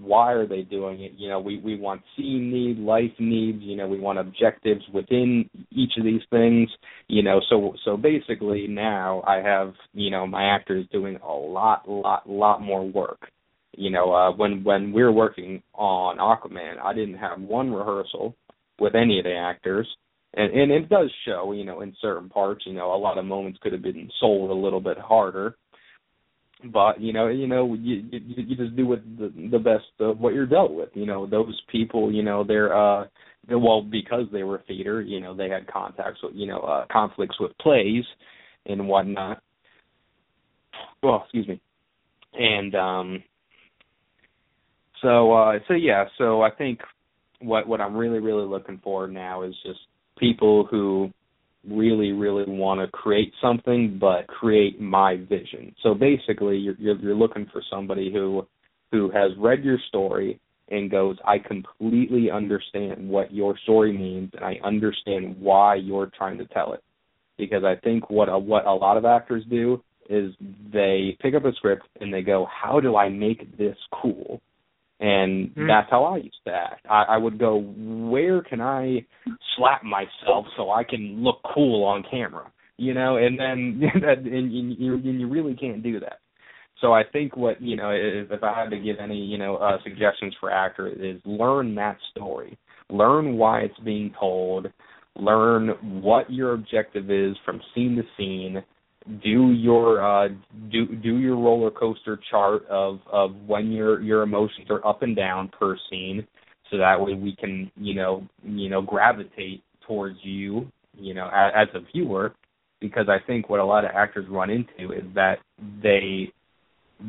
[0.01, 1.13] Why are they doing it?
[1.17, 3.63] You know, we we want scene need, life needs.
[3.63, 6.69] You know, we want objectives within each of these things.
[7.09, 11.89] You know, so so basically now I have you know my actors doing a lot
[11.89, 13.31] lot lot more work.
[13.77, 18.35] You know, uh, when when we we're working on Aquaman, I didn't have one rehearsal
[18.81, 19.87] with any of the actors
[20.37, 23.25] and and it does show, you know, in certain parts, you know, a lot of
[23.25, 25.57] moments could have been sold a little bit harder.
[26.73, 30.21] But you know, you know, you you, you just do with the, the best of
[30.21, 30.91] what you're dealt with.
[30.95, 33.07] You know, those people, you know, they're uh,
[33.49, 37.39] well because they were theater, you know, they had contacts with, you know, uh, conflicts
[37.41, 38.05] with plays
[38.67, 39.43] and whatnot.
[41.03, 41.61] Well, excuse me,
[42.35, 43.25] and um,
[45.03, 46.81] so uh, so yeah, so I think
[47.41, 49.81] what what I'm really really looking for now is just
[50.19, 51.11] people who
[51.69, 57.15] really really want to create something but create my vision so basically you're, you're you're
[57.15, 58.47] looking for somebody who
[58.93, 64.45] who has read your story and goes i completely understand what your story means and
[64.45, 66.83] i understand why you're trying to tell it
[67.39, 70.33] because I think what a, what a lot of actors do is
[70.73, 74.41] they pick up a script and they go, "How do I make this cool?"
[74.99, 75.69] And mm.
[75.69, 76.87] that's how I used to act.
[76.89, 79.05] I, I would go, "Where can I
[79.57, 84.53] slap myself so I can look cool on camera?" You know, and then and, and,
[84.53, 86.21] you, and you really can't do that.
[86.81, 89.57] So I think what you know, if, if I had to give any you know
[89.57, 94.67] uh, suggestions for actors, is learn that story, learn why it's being told,
[95.15, 95.69] learn
[96.03, 98.63] what your objective is from scene to scene,
[99.23, 100.29] do your uh,
[100.71, 105.15] do do your roller coaster chart of of when your your emotions are up and
[105.15, 106.27] down per scene,
[106.71, 111.69] so that way we can you know you know gravitate towards you you know as,
[111.69, 112.35] as a viewer,
[112.81, 115.37] because I think what a lot of actors run into is that
[115.83, 116.33] they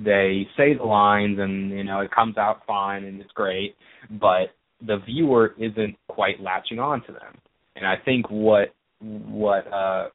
[0.03, 3.75] they say the lines and you know it comes out fine and it's great,
[4.19, 4.51] but
[4.85, 7.35] the viewer isn't quite latching on to them.
[7.75, 10.09] And I think what what uh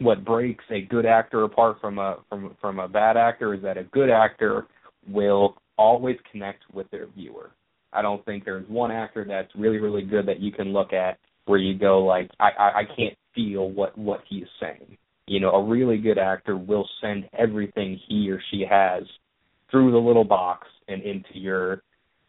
[0.00, 3.78] what breaks a good actor apart from a from from a bad actor is that
[3.78, 4.66] a good actor
[5.08, 7.50] will always connect with their viewer.
[7.92, 11.18] I don't think there's one actor that's really really good that you can look at
[11.46, 15.50] where you go like I I, I can't feel what what he's saying you know,
[15.50, 19.02] a really good actor will send everything he or she has
[19.70, 21.82] through the little box and into your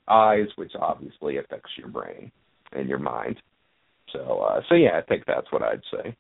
[0.08, 2.32] eyes, which obviously affects your brain
[2.72, 3.38] and your mind.
[4.14, 6.16] So, uh, so yeah, I think that's what I'd say.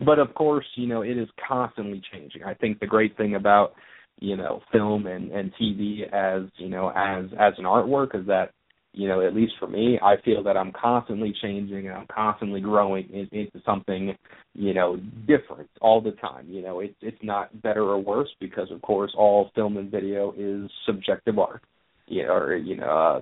[0.00, 2.44] But of course, you know, it is constantly changing.
[2.44, 3.72] I think the great thing about
[4.20, 8.50] you know film and and TV as you know as as an artwork is that
[8.94, 12.60] you know, at least for me, I feel that I'm constantly changing and I'm constantly
[12.60, 14.14] growing into something,
[14.54, 16.46] you know, different all the time.
[16.48, 20.32] You know, it's it's not better or worse because, of course, all film and video
[20.38, 21.62] is subjective art.
[22.06, 23.20] You know, or you know, uh,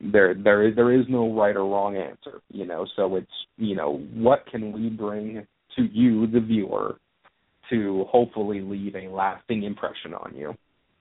[0.00, 2.40] there there is there is no right or wrong answer.
[2.50, 3.26] You know, so it's
[3.58, 6.96] you know, what can we bring to you, the viewer,
[7.70, 10.54] to hopefully leave a lasting impression on you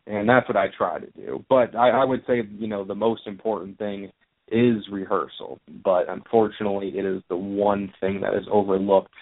[0.06, 1.44] and that's what I try to do.
[1.50, 4.12] But I, I would say, you know, the most important thing
[4.52, 5.60] is rehearsal.
[5.84, 9.14] But unfortunately, it is the one thing that is overlooked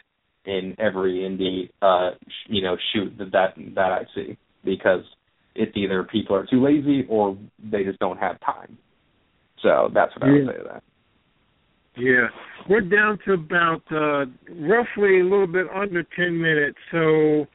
[0.46, 2.16] in every indie, uh,
[2.48, 5.04] you know, shoot that that that I see because
[5.54, 8.78] it's either people are too lazy or they just don't have time.
[9.62, 10.84] So that's what I would say to that.
[11.98, 12.28] Yeah,
[12.70, 16.78] we're down to about uh, roughly a little bit under ten minutes.
[16.92, 17.48] So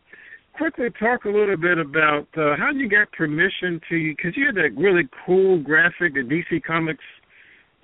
[0.56, 4.56] quickly talk a little bit about uh, how you got permission to because you had
[4.56, 7.04] that really cool graphic, the DC Comics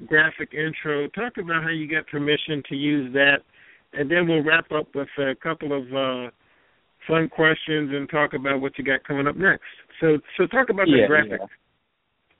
[0.06, 1.08] graphic intro.
[1.08, 3.38] Talk about how you got permission to use that,
[3.92, 6.30] and then we'll wrap up with a couple of uh,
[7.06, 9.62] fun questions and talk about what you got coming up next.
[10.00, 11.40] So, so talk about yeah, the graphic.
[11.40, 11.46] Yeah.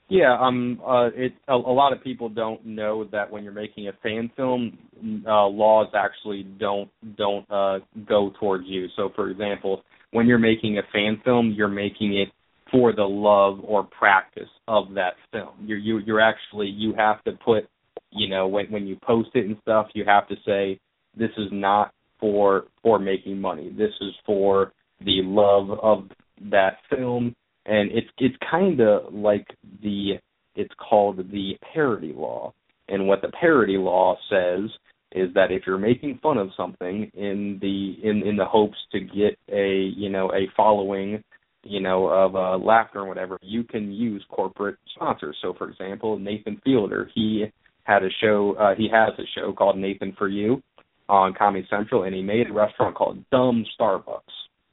[0.09, 3.87] Yeah, um, uh, it a, a lot of people don't know that when you're making
[3.87, 4.77] a fan film,
[5.25, 8.87] uh, laws actually don't don't uh, go towards you.
[8.95, 12.29] So, for example, when you're making a fan film, you're making it
[12.71, 15.53] for the love or practice of that film.
[15.65, 17.69] You're you you're actually you have to put
[18.11, 20.79] you know when when you post it and stuff, you have to say
[21.17, 23.69] this is not for for making money.
[23.69, 26.09] This is for the love of
[26.51, 27.35] that film,
[27.65, 29.47] and it's it's kind of like
[29.81, 30.13] the
[30.55, 32.53] it's called the parody law.
[32.89, 34.69] And what the parody law says
[35.13, 38.99] is that if you're making fun of something in the in in the hopes to
[38.99, 41.23] get a you know a following
[41.63, 45.37] you know of uh, laughter or whatever, you can use corporate sponsors.
[45.41, 47.45] So for example, Nathan Fielder, he
[47.83, 50.61] had a show uh, he has a show called Nathan for You
[51.09, 54.21] on Comedy Central, and he made a restaurant called Dumb Starbucks,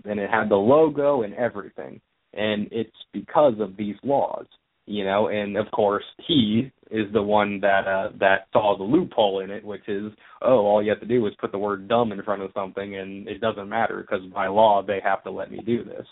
[0.04, 2.00] and it had the logo and everything,
[2.34, 4.46] and it's because of these laws
[4.90, 9.40] you know, and of course he is the one that uh that saw the loophole
[9.40, 10.12] in it, which is
[10.42, 12.96] oh, all you have to do is put the word dumb in front of something
[12.96, 16.06] and it doesn't matter because by law they have to let me do this.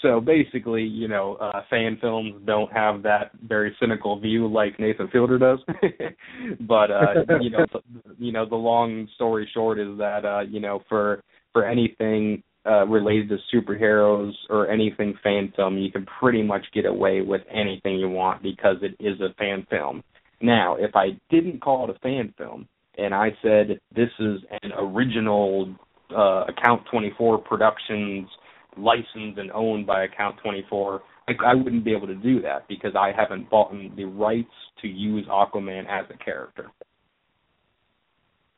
[0.00, 5.08] So basically, you know, uh fan films don't have that very cynical view like Nathan
[5.08, 5.58] Fielder does.
[6.60, 7.66] but uh you know,
[8.18, 12.86] you know, the long story short is that uh you know, for for anything uh,
[12.86, 17.98] related to superheroes or anything fan film, you can pretty much get away with anything
[17.98, 20.02] you want because it is a fan film.
[20.40, 24.72] Now, if I didn't call it a fan film and I said this is an
[24.78, 25.74] original
[26.10, 28.28] uh, Account 24 Productions
[28.76, 32.94] licensed and owned by Account 24, I, I wouldn't be able to do that because
[32.96, 34.52] I haven't bought the rights
[34.82, 36.70] to use Aquaman as a character.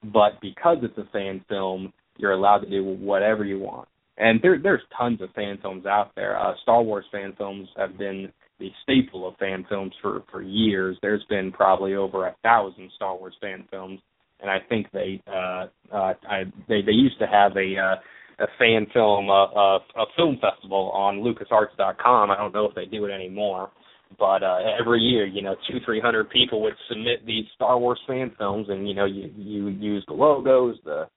[0.02, 3.88] But because it's a fan film, you're allowed to do whatever you want.
[4.18, 6.38] And there there's tons of fan films out there.
[6.38, 10.98] Uh, Star Wars fan films have been the staple of fan films for for years.
[11.00, 14.00] There's been probably over a thousand Star Wars fan films,
[14.40, 18.46] and I think they uh, uh, I, they they used to have a uh, a
[18.58, 22.30] fan film uh, uh, a film festival on LucasArts.com.
[22.30, 23.70] I don't know if they do it anymore,
[24.18, 28.00] but uh, every year, you know, two three hundred people would submit these Star Wars
[28.08, 31.08] fan films, and you know, you you use the logos, the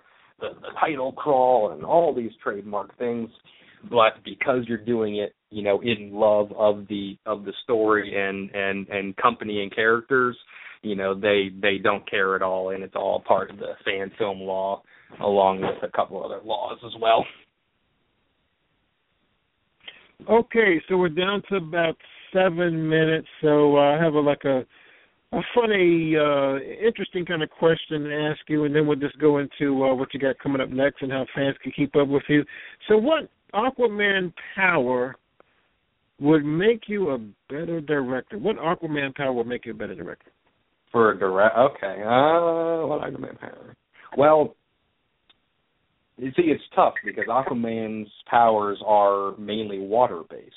[0.41, 3.29] the, the title crawl, and all these trademark things.
[3.89, 8.49] But because you're doing it, you know, in love of the of the story and
[8.53, 10.37] and and company and characters,
[10.81, 14.11] you know, they they don't care at all, and it's all part of the fan
[14.17, 14.83] film law,
[15.21, 17.25] along with a couple other laws as well.
[20.29, 21.97] Okay, so we're down to about
[22.31, 23.27] seven minutes.
[23.41, 24.65] So uh, I have a, like a
[25.33, 29.37] a funny, uh, interesting kind of question to ask you, and then we'll just go
[29.37, 32.23] into uh, what you got coming up next and how fans can keep up with
[32.27, 32.43] you.
[32.87, 35.15] So, what Aquaman power
[36.19, 37.17] would make you a
[37.49, 38.37] better director?
[38.37, 40.31] What Aquaman power would make you a better director?
[40.91, 42.01] For a direct, okay.
[42.01, 43.75] Uh, what Aquaman power?
[44.17, 44.55] Well,
[46.17, 50.53] you see, it's tough because Aquaman's powers are mainly water based.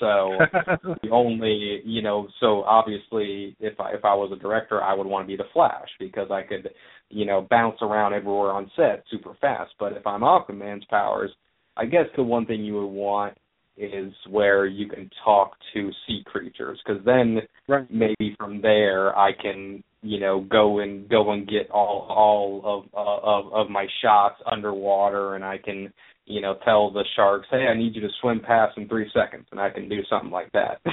[0.00, 0.38] So
[1.02, 5.06] the only, you know, so obviously, if I if I was a director, I would
[5.06, 6.70] want to be the Flash because I could,
[7.08, 9.72] you know, bounce around everywhere on set super fast.
[9.78, 11.30] But if I'm Aquaman's powers,
[11.76, 13.36] I guess the one thing you would want
[13.78, 17.38] is where you can talk to sea creatures because then
[17.68, 17.86] right.
[17.90, 22.84] maybe from there I can you know go and go and get all all of
[22.92, 25.92] uh, of of my shots underwater and I can
[26.28, 29.46] you know tell the sharks hey I need you to swim past in 3 seconds
[29.50, 30.80] and I can do something like that.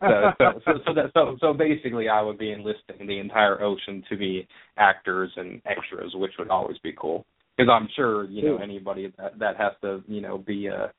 [0.00, 4.02] So, so so so that so so basically I would be enlisting the entire ocean
[4.08, 4.46] to be
[4.76, 7.24] actors and extras which would always be cool.
[7.56, 10.92] Because I'm sure you know anybody that that has to you know be a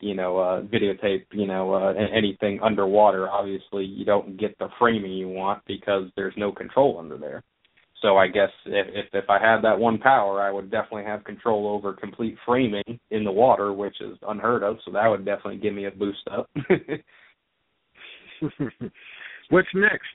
[0.00, 5.12] you know, uh, videotape, you know, uh, anything underwater, obviously you don't get the framing
[5.12, 7.42] you want because there's no control under there.
[8.06, 11.24] So I guess if, if if I had that one power, I would definitely have
[11.24, 14.76] control over complete framing in the water, which is unheard of.
[14.84, 16.48] So that would definitely give me a boost up.
[19.50, 20.06] What's next?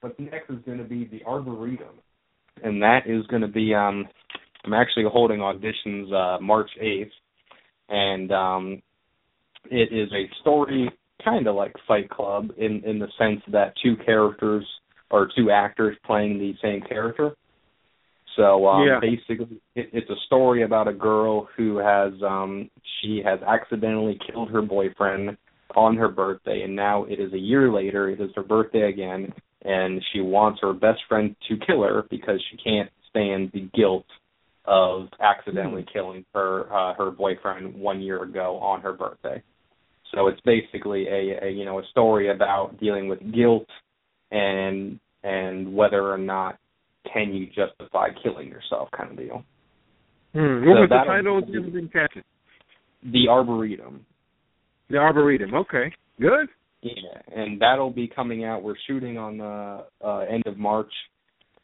[0.00, 2.00] What's next is going to be the Arboretum,
[2.62, 4.08] and that is going to be um
[4.64, 7.10] I'm actually holding auditions uh March 8th
[7.90, 8.82] and um,
[9.70, 10.90] it is a story
[11.22, 14.64] kind of like Fight Club in in the sense that two characters
[15.10, 17.34] or two actors playing the same character.
[18.36, 18.98] So um, yeah.
[19.00, 22.68] basically, it, it's a story about a girl who has um,
[23.00, 25.36] she has accidentally killed her boyfriend
[25.76, 28.08] on her birthday, and now it is a year later.
[28.10, 29.32] It is her birthday again,
[29.62, 34.06] and she wants her best friend to kill her because she can't stand the guilt
[34.66, 35.92] of accidentally Hmm.
[35.92, 39.42] killing her uh, her boyfriend one year ago on her birthday.
[40.12, 43.68] So it's basically a, a you know a story about dealing with guilt
[44.34, 46.58] and and whether or not
[47.12, 49.42] can you justify killing yourself kind of deal.
[50.34, 50.66] Hmm.
[50.66, 51.40] What So was the title?
[51.40, 52.24] be- Jim didn't catch it.
[53.12, 54.04] The Arboretum.
[54.90, 55.54] The Arboretum.
[55.54, 56.48] Okay, good.
[56.82, 58.62] Yeah, and that'll be coming out.
[58.62, 60.92] We're shooting on the uh, end of March,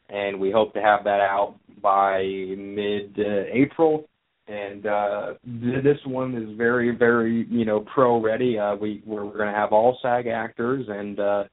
[0.09, 4.07] and we hope to have that out by mid uh, April.
[4.47, 8.57] And uh, th- this one is very, very, you know, pro ready.
[8.57, 11.43] Uh, we we're, we're going to have all SAG actors, and uh,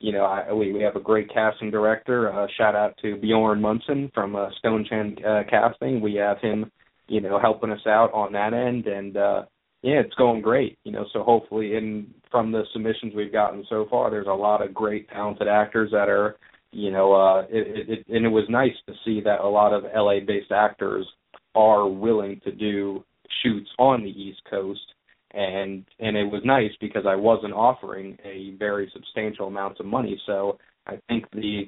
[0.00, 2.32] you know, I, we we have a great casting director.
[2.32, 6.00] Uh, shout out to Bjorn Munson from uh, Stone Chan uh, Casting.
[6.00, 6.70] We have him,
[7.08, 9.42] you know, helping us out on that end, and uh,
[9.82, 10.78] yeah, it's going great.
[10.84, 14.62] You know, so hopefully, in from the submissions we've gotten so far, there's a lot
[14.62, 16.36] of great talented actors that are,
[16.72, 19.84] you know, uh, it, it, and it was nice to see that a lot of
[19.84, 21.06] LA-based actors
[21.54, 23.04] are willing to do
[23.42, 24.94] shoots on the East Coast,
[25.32, 30.20] and and it was nice because I wasn't offering a very substantial amount of money,
[30.26, 31.64] so I think the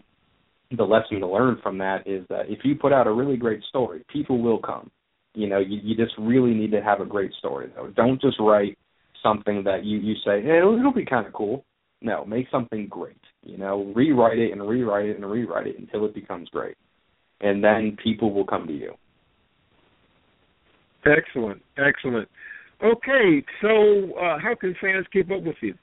[0.77, 3.63] the lesson to learn from that is that if you put out a really great
[3.65, 4.91] story, people will come.
[5.35, 7.89] You know, you, you just really need to have a great story though.
[7.89, 8.79] Don't just write
[9.23, 11.65] something that you you say hey, it'll, it'll be kind of cool.
[12.03, 13.21] No, make something great.
[13.43, 16.77] You know, rewrite it and rewrite it and rewrite it until it becomes great,
[17.41, 18.95] and then people will come to you.
[21.05, 22.29] Excellent, excellent.
[22.83, 25.75] Okay, so uh, how can fans keep up with you?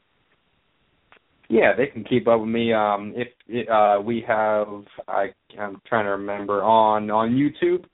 [1.49, 2.73] Yeah, they can keep up with me.
[2.73, 4.67] Um, if uh, we have,
[5.07, 5.27] I,
[5.59, 7.85] I'm trying to remember on on YouTube.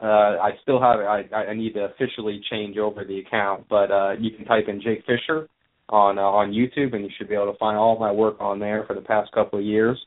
[0.00, 1.00] Uh, I still have.
[1.00, 4.80] I I need to officially change over the account, but uh, you can type in
[4.80, 5.48] Jake Fischer
[5.88, 8.58] on uh, on YouTube, and you should be able to find all my work on
[8.58, 9.98] there for the past couple of years.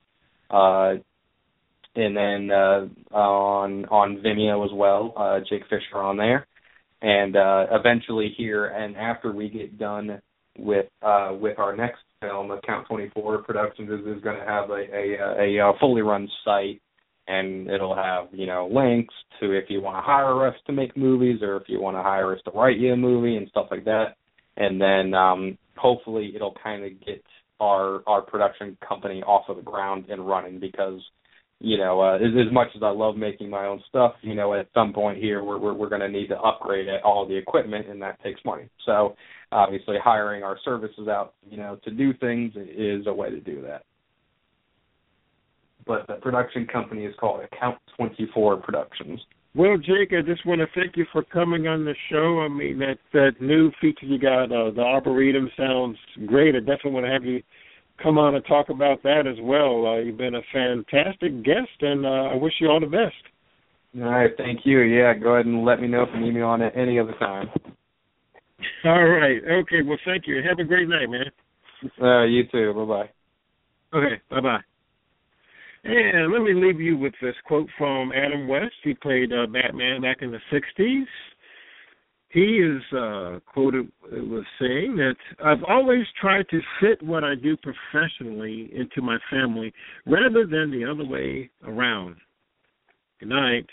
[0.49, 0.95] Uh,
[1.95, 6.47] and then uh, on on Vimeo as well, uh, Jake Fischer on there,
[7.05, 10.19] and uh, eventually here and after we get done
[10.57, 14.85] with uh, with our next film, Account 24 Productions is, is going to have a,
[14.91, 16.81] a, a, a fully run site,
[17.27, 20.97] and it'll have you know links to if you want to hire us to make
[20.97, 23.67] movies or if you want to hire us to write you a movie and stuff
[23.69, 24.15] like that.
[24.57, 27.23] And then um, hopefully it'll kind of get
[27.59, 31.01] our our production company off of the ground and running because
[31.59, 34.53] you know, uh, as, as much as I love making my own stuff, you know,
[34.53, 37.87] at some point here we're we're, we're going to need to upgrade all the equipment,
[37.89, 38.69] and that takes money.
[38.85, 39.15] So,
[39.51, 43.61] obviously, hiring our services out, you know, to do things is a way to do
[43.61, 43.83] that.
[45.87, 49.19] But the production company is called Account Twenty Four Productions.
[49.55, 52.41] Well, Jake, I just want to thank you for coming on the show.
[52.41, 56.55] I mean, that that new feature you got, uh, the Arboretum, sounds great.
[56.55, 57.41] I definitely want to have you
[58.01, 59.85] come on and talk about that as well.
[59.85, 63.15] Uh, you've been a fantastic guest, and uh, I wish you all the best.
[63.97, 64.79] All right, thank you.
[64.81, 67.13] Yeah, go ahead and let me know if you need me on it any other
[67.19, 67.49] time.
[68.83, 69.41] All right.
[69.43, 69.81] Okay.
[69.85, 70.41] Well, thank you.
[70.47, 71.31] Have a great night, man.
[72.01, 72.73] Uh, you too.
[72.73, 73.97] Bye bye.
[73.97, 74.21] Okay.
[74.29, 74.59] Bye bye.
[75.83, 78.73] And let me leave you with this quote from Adam West.
[78.83, 81.05] He played uh, Batman back in the '60s
[82.29, 87.55] he is uh, quoted was saying that I've always tried to fit what I do
[87.57, 89.73] professionally into my family
[90.05, 92.17] rather than the other way around.
[93.19, 93.67] Good night.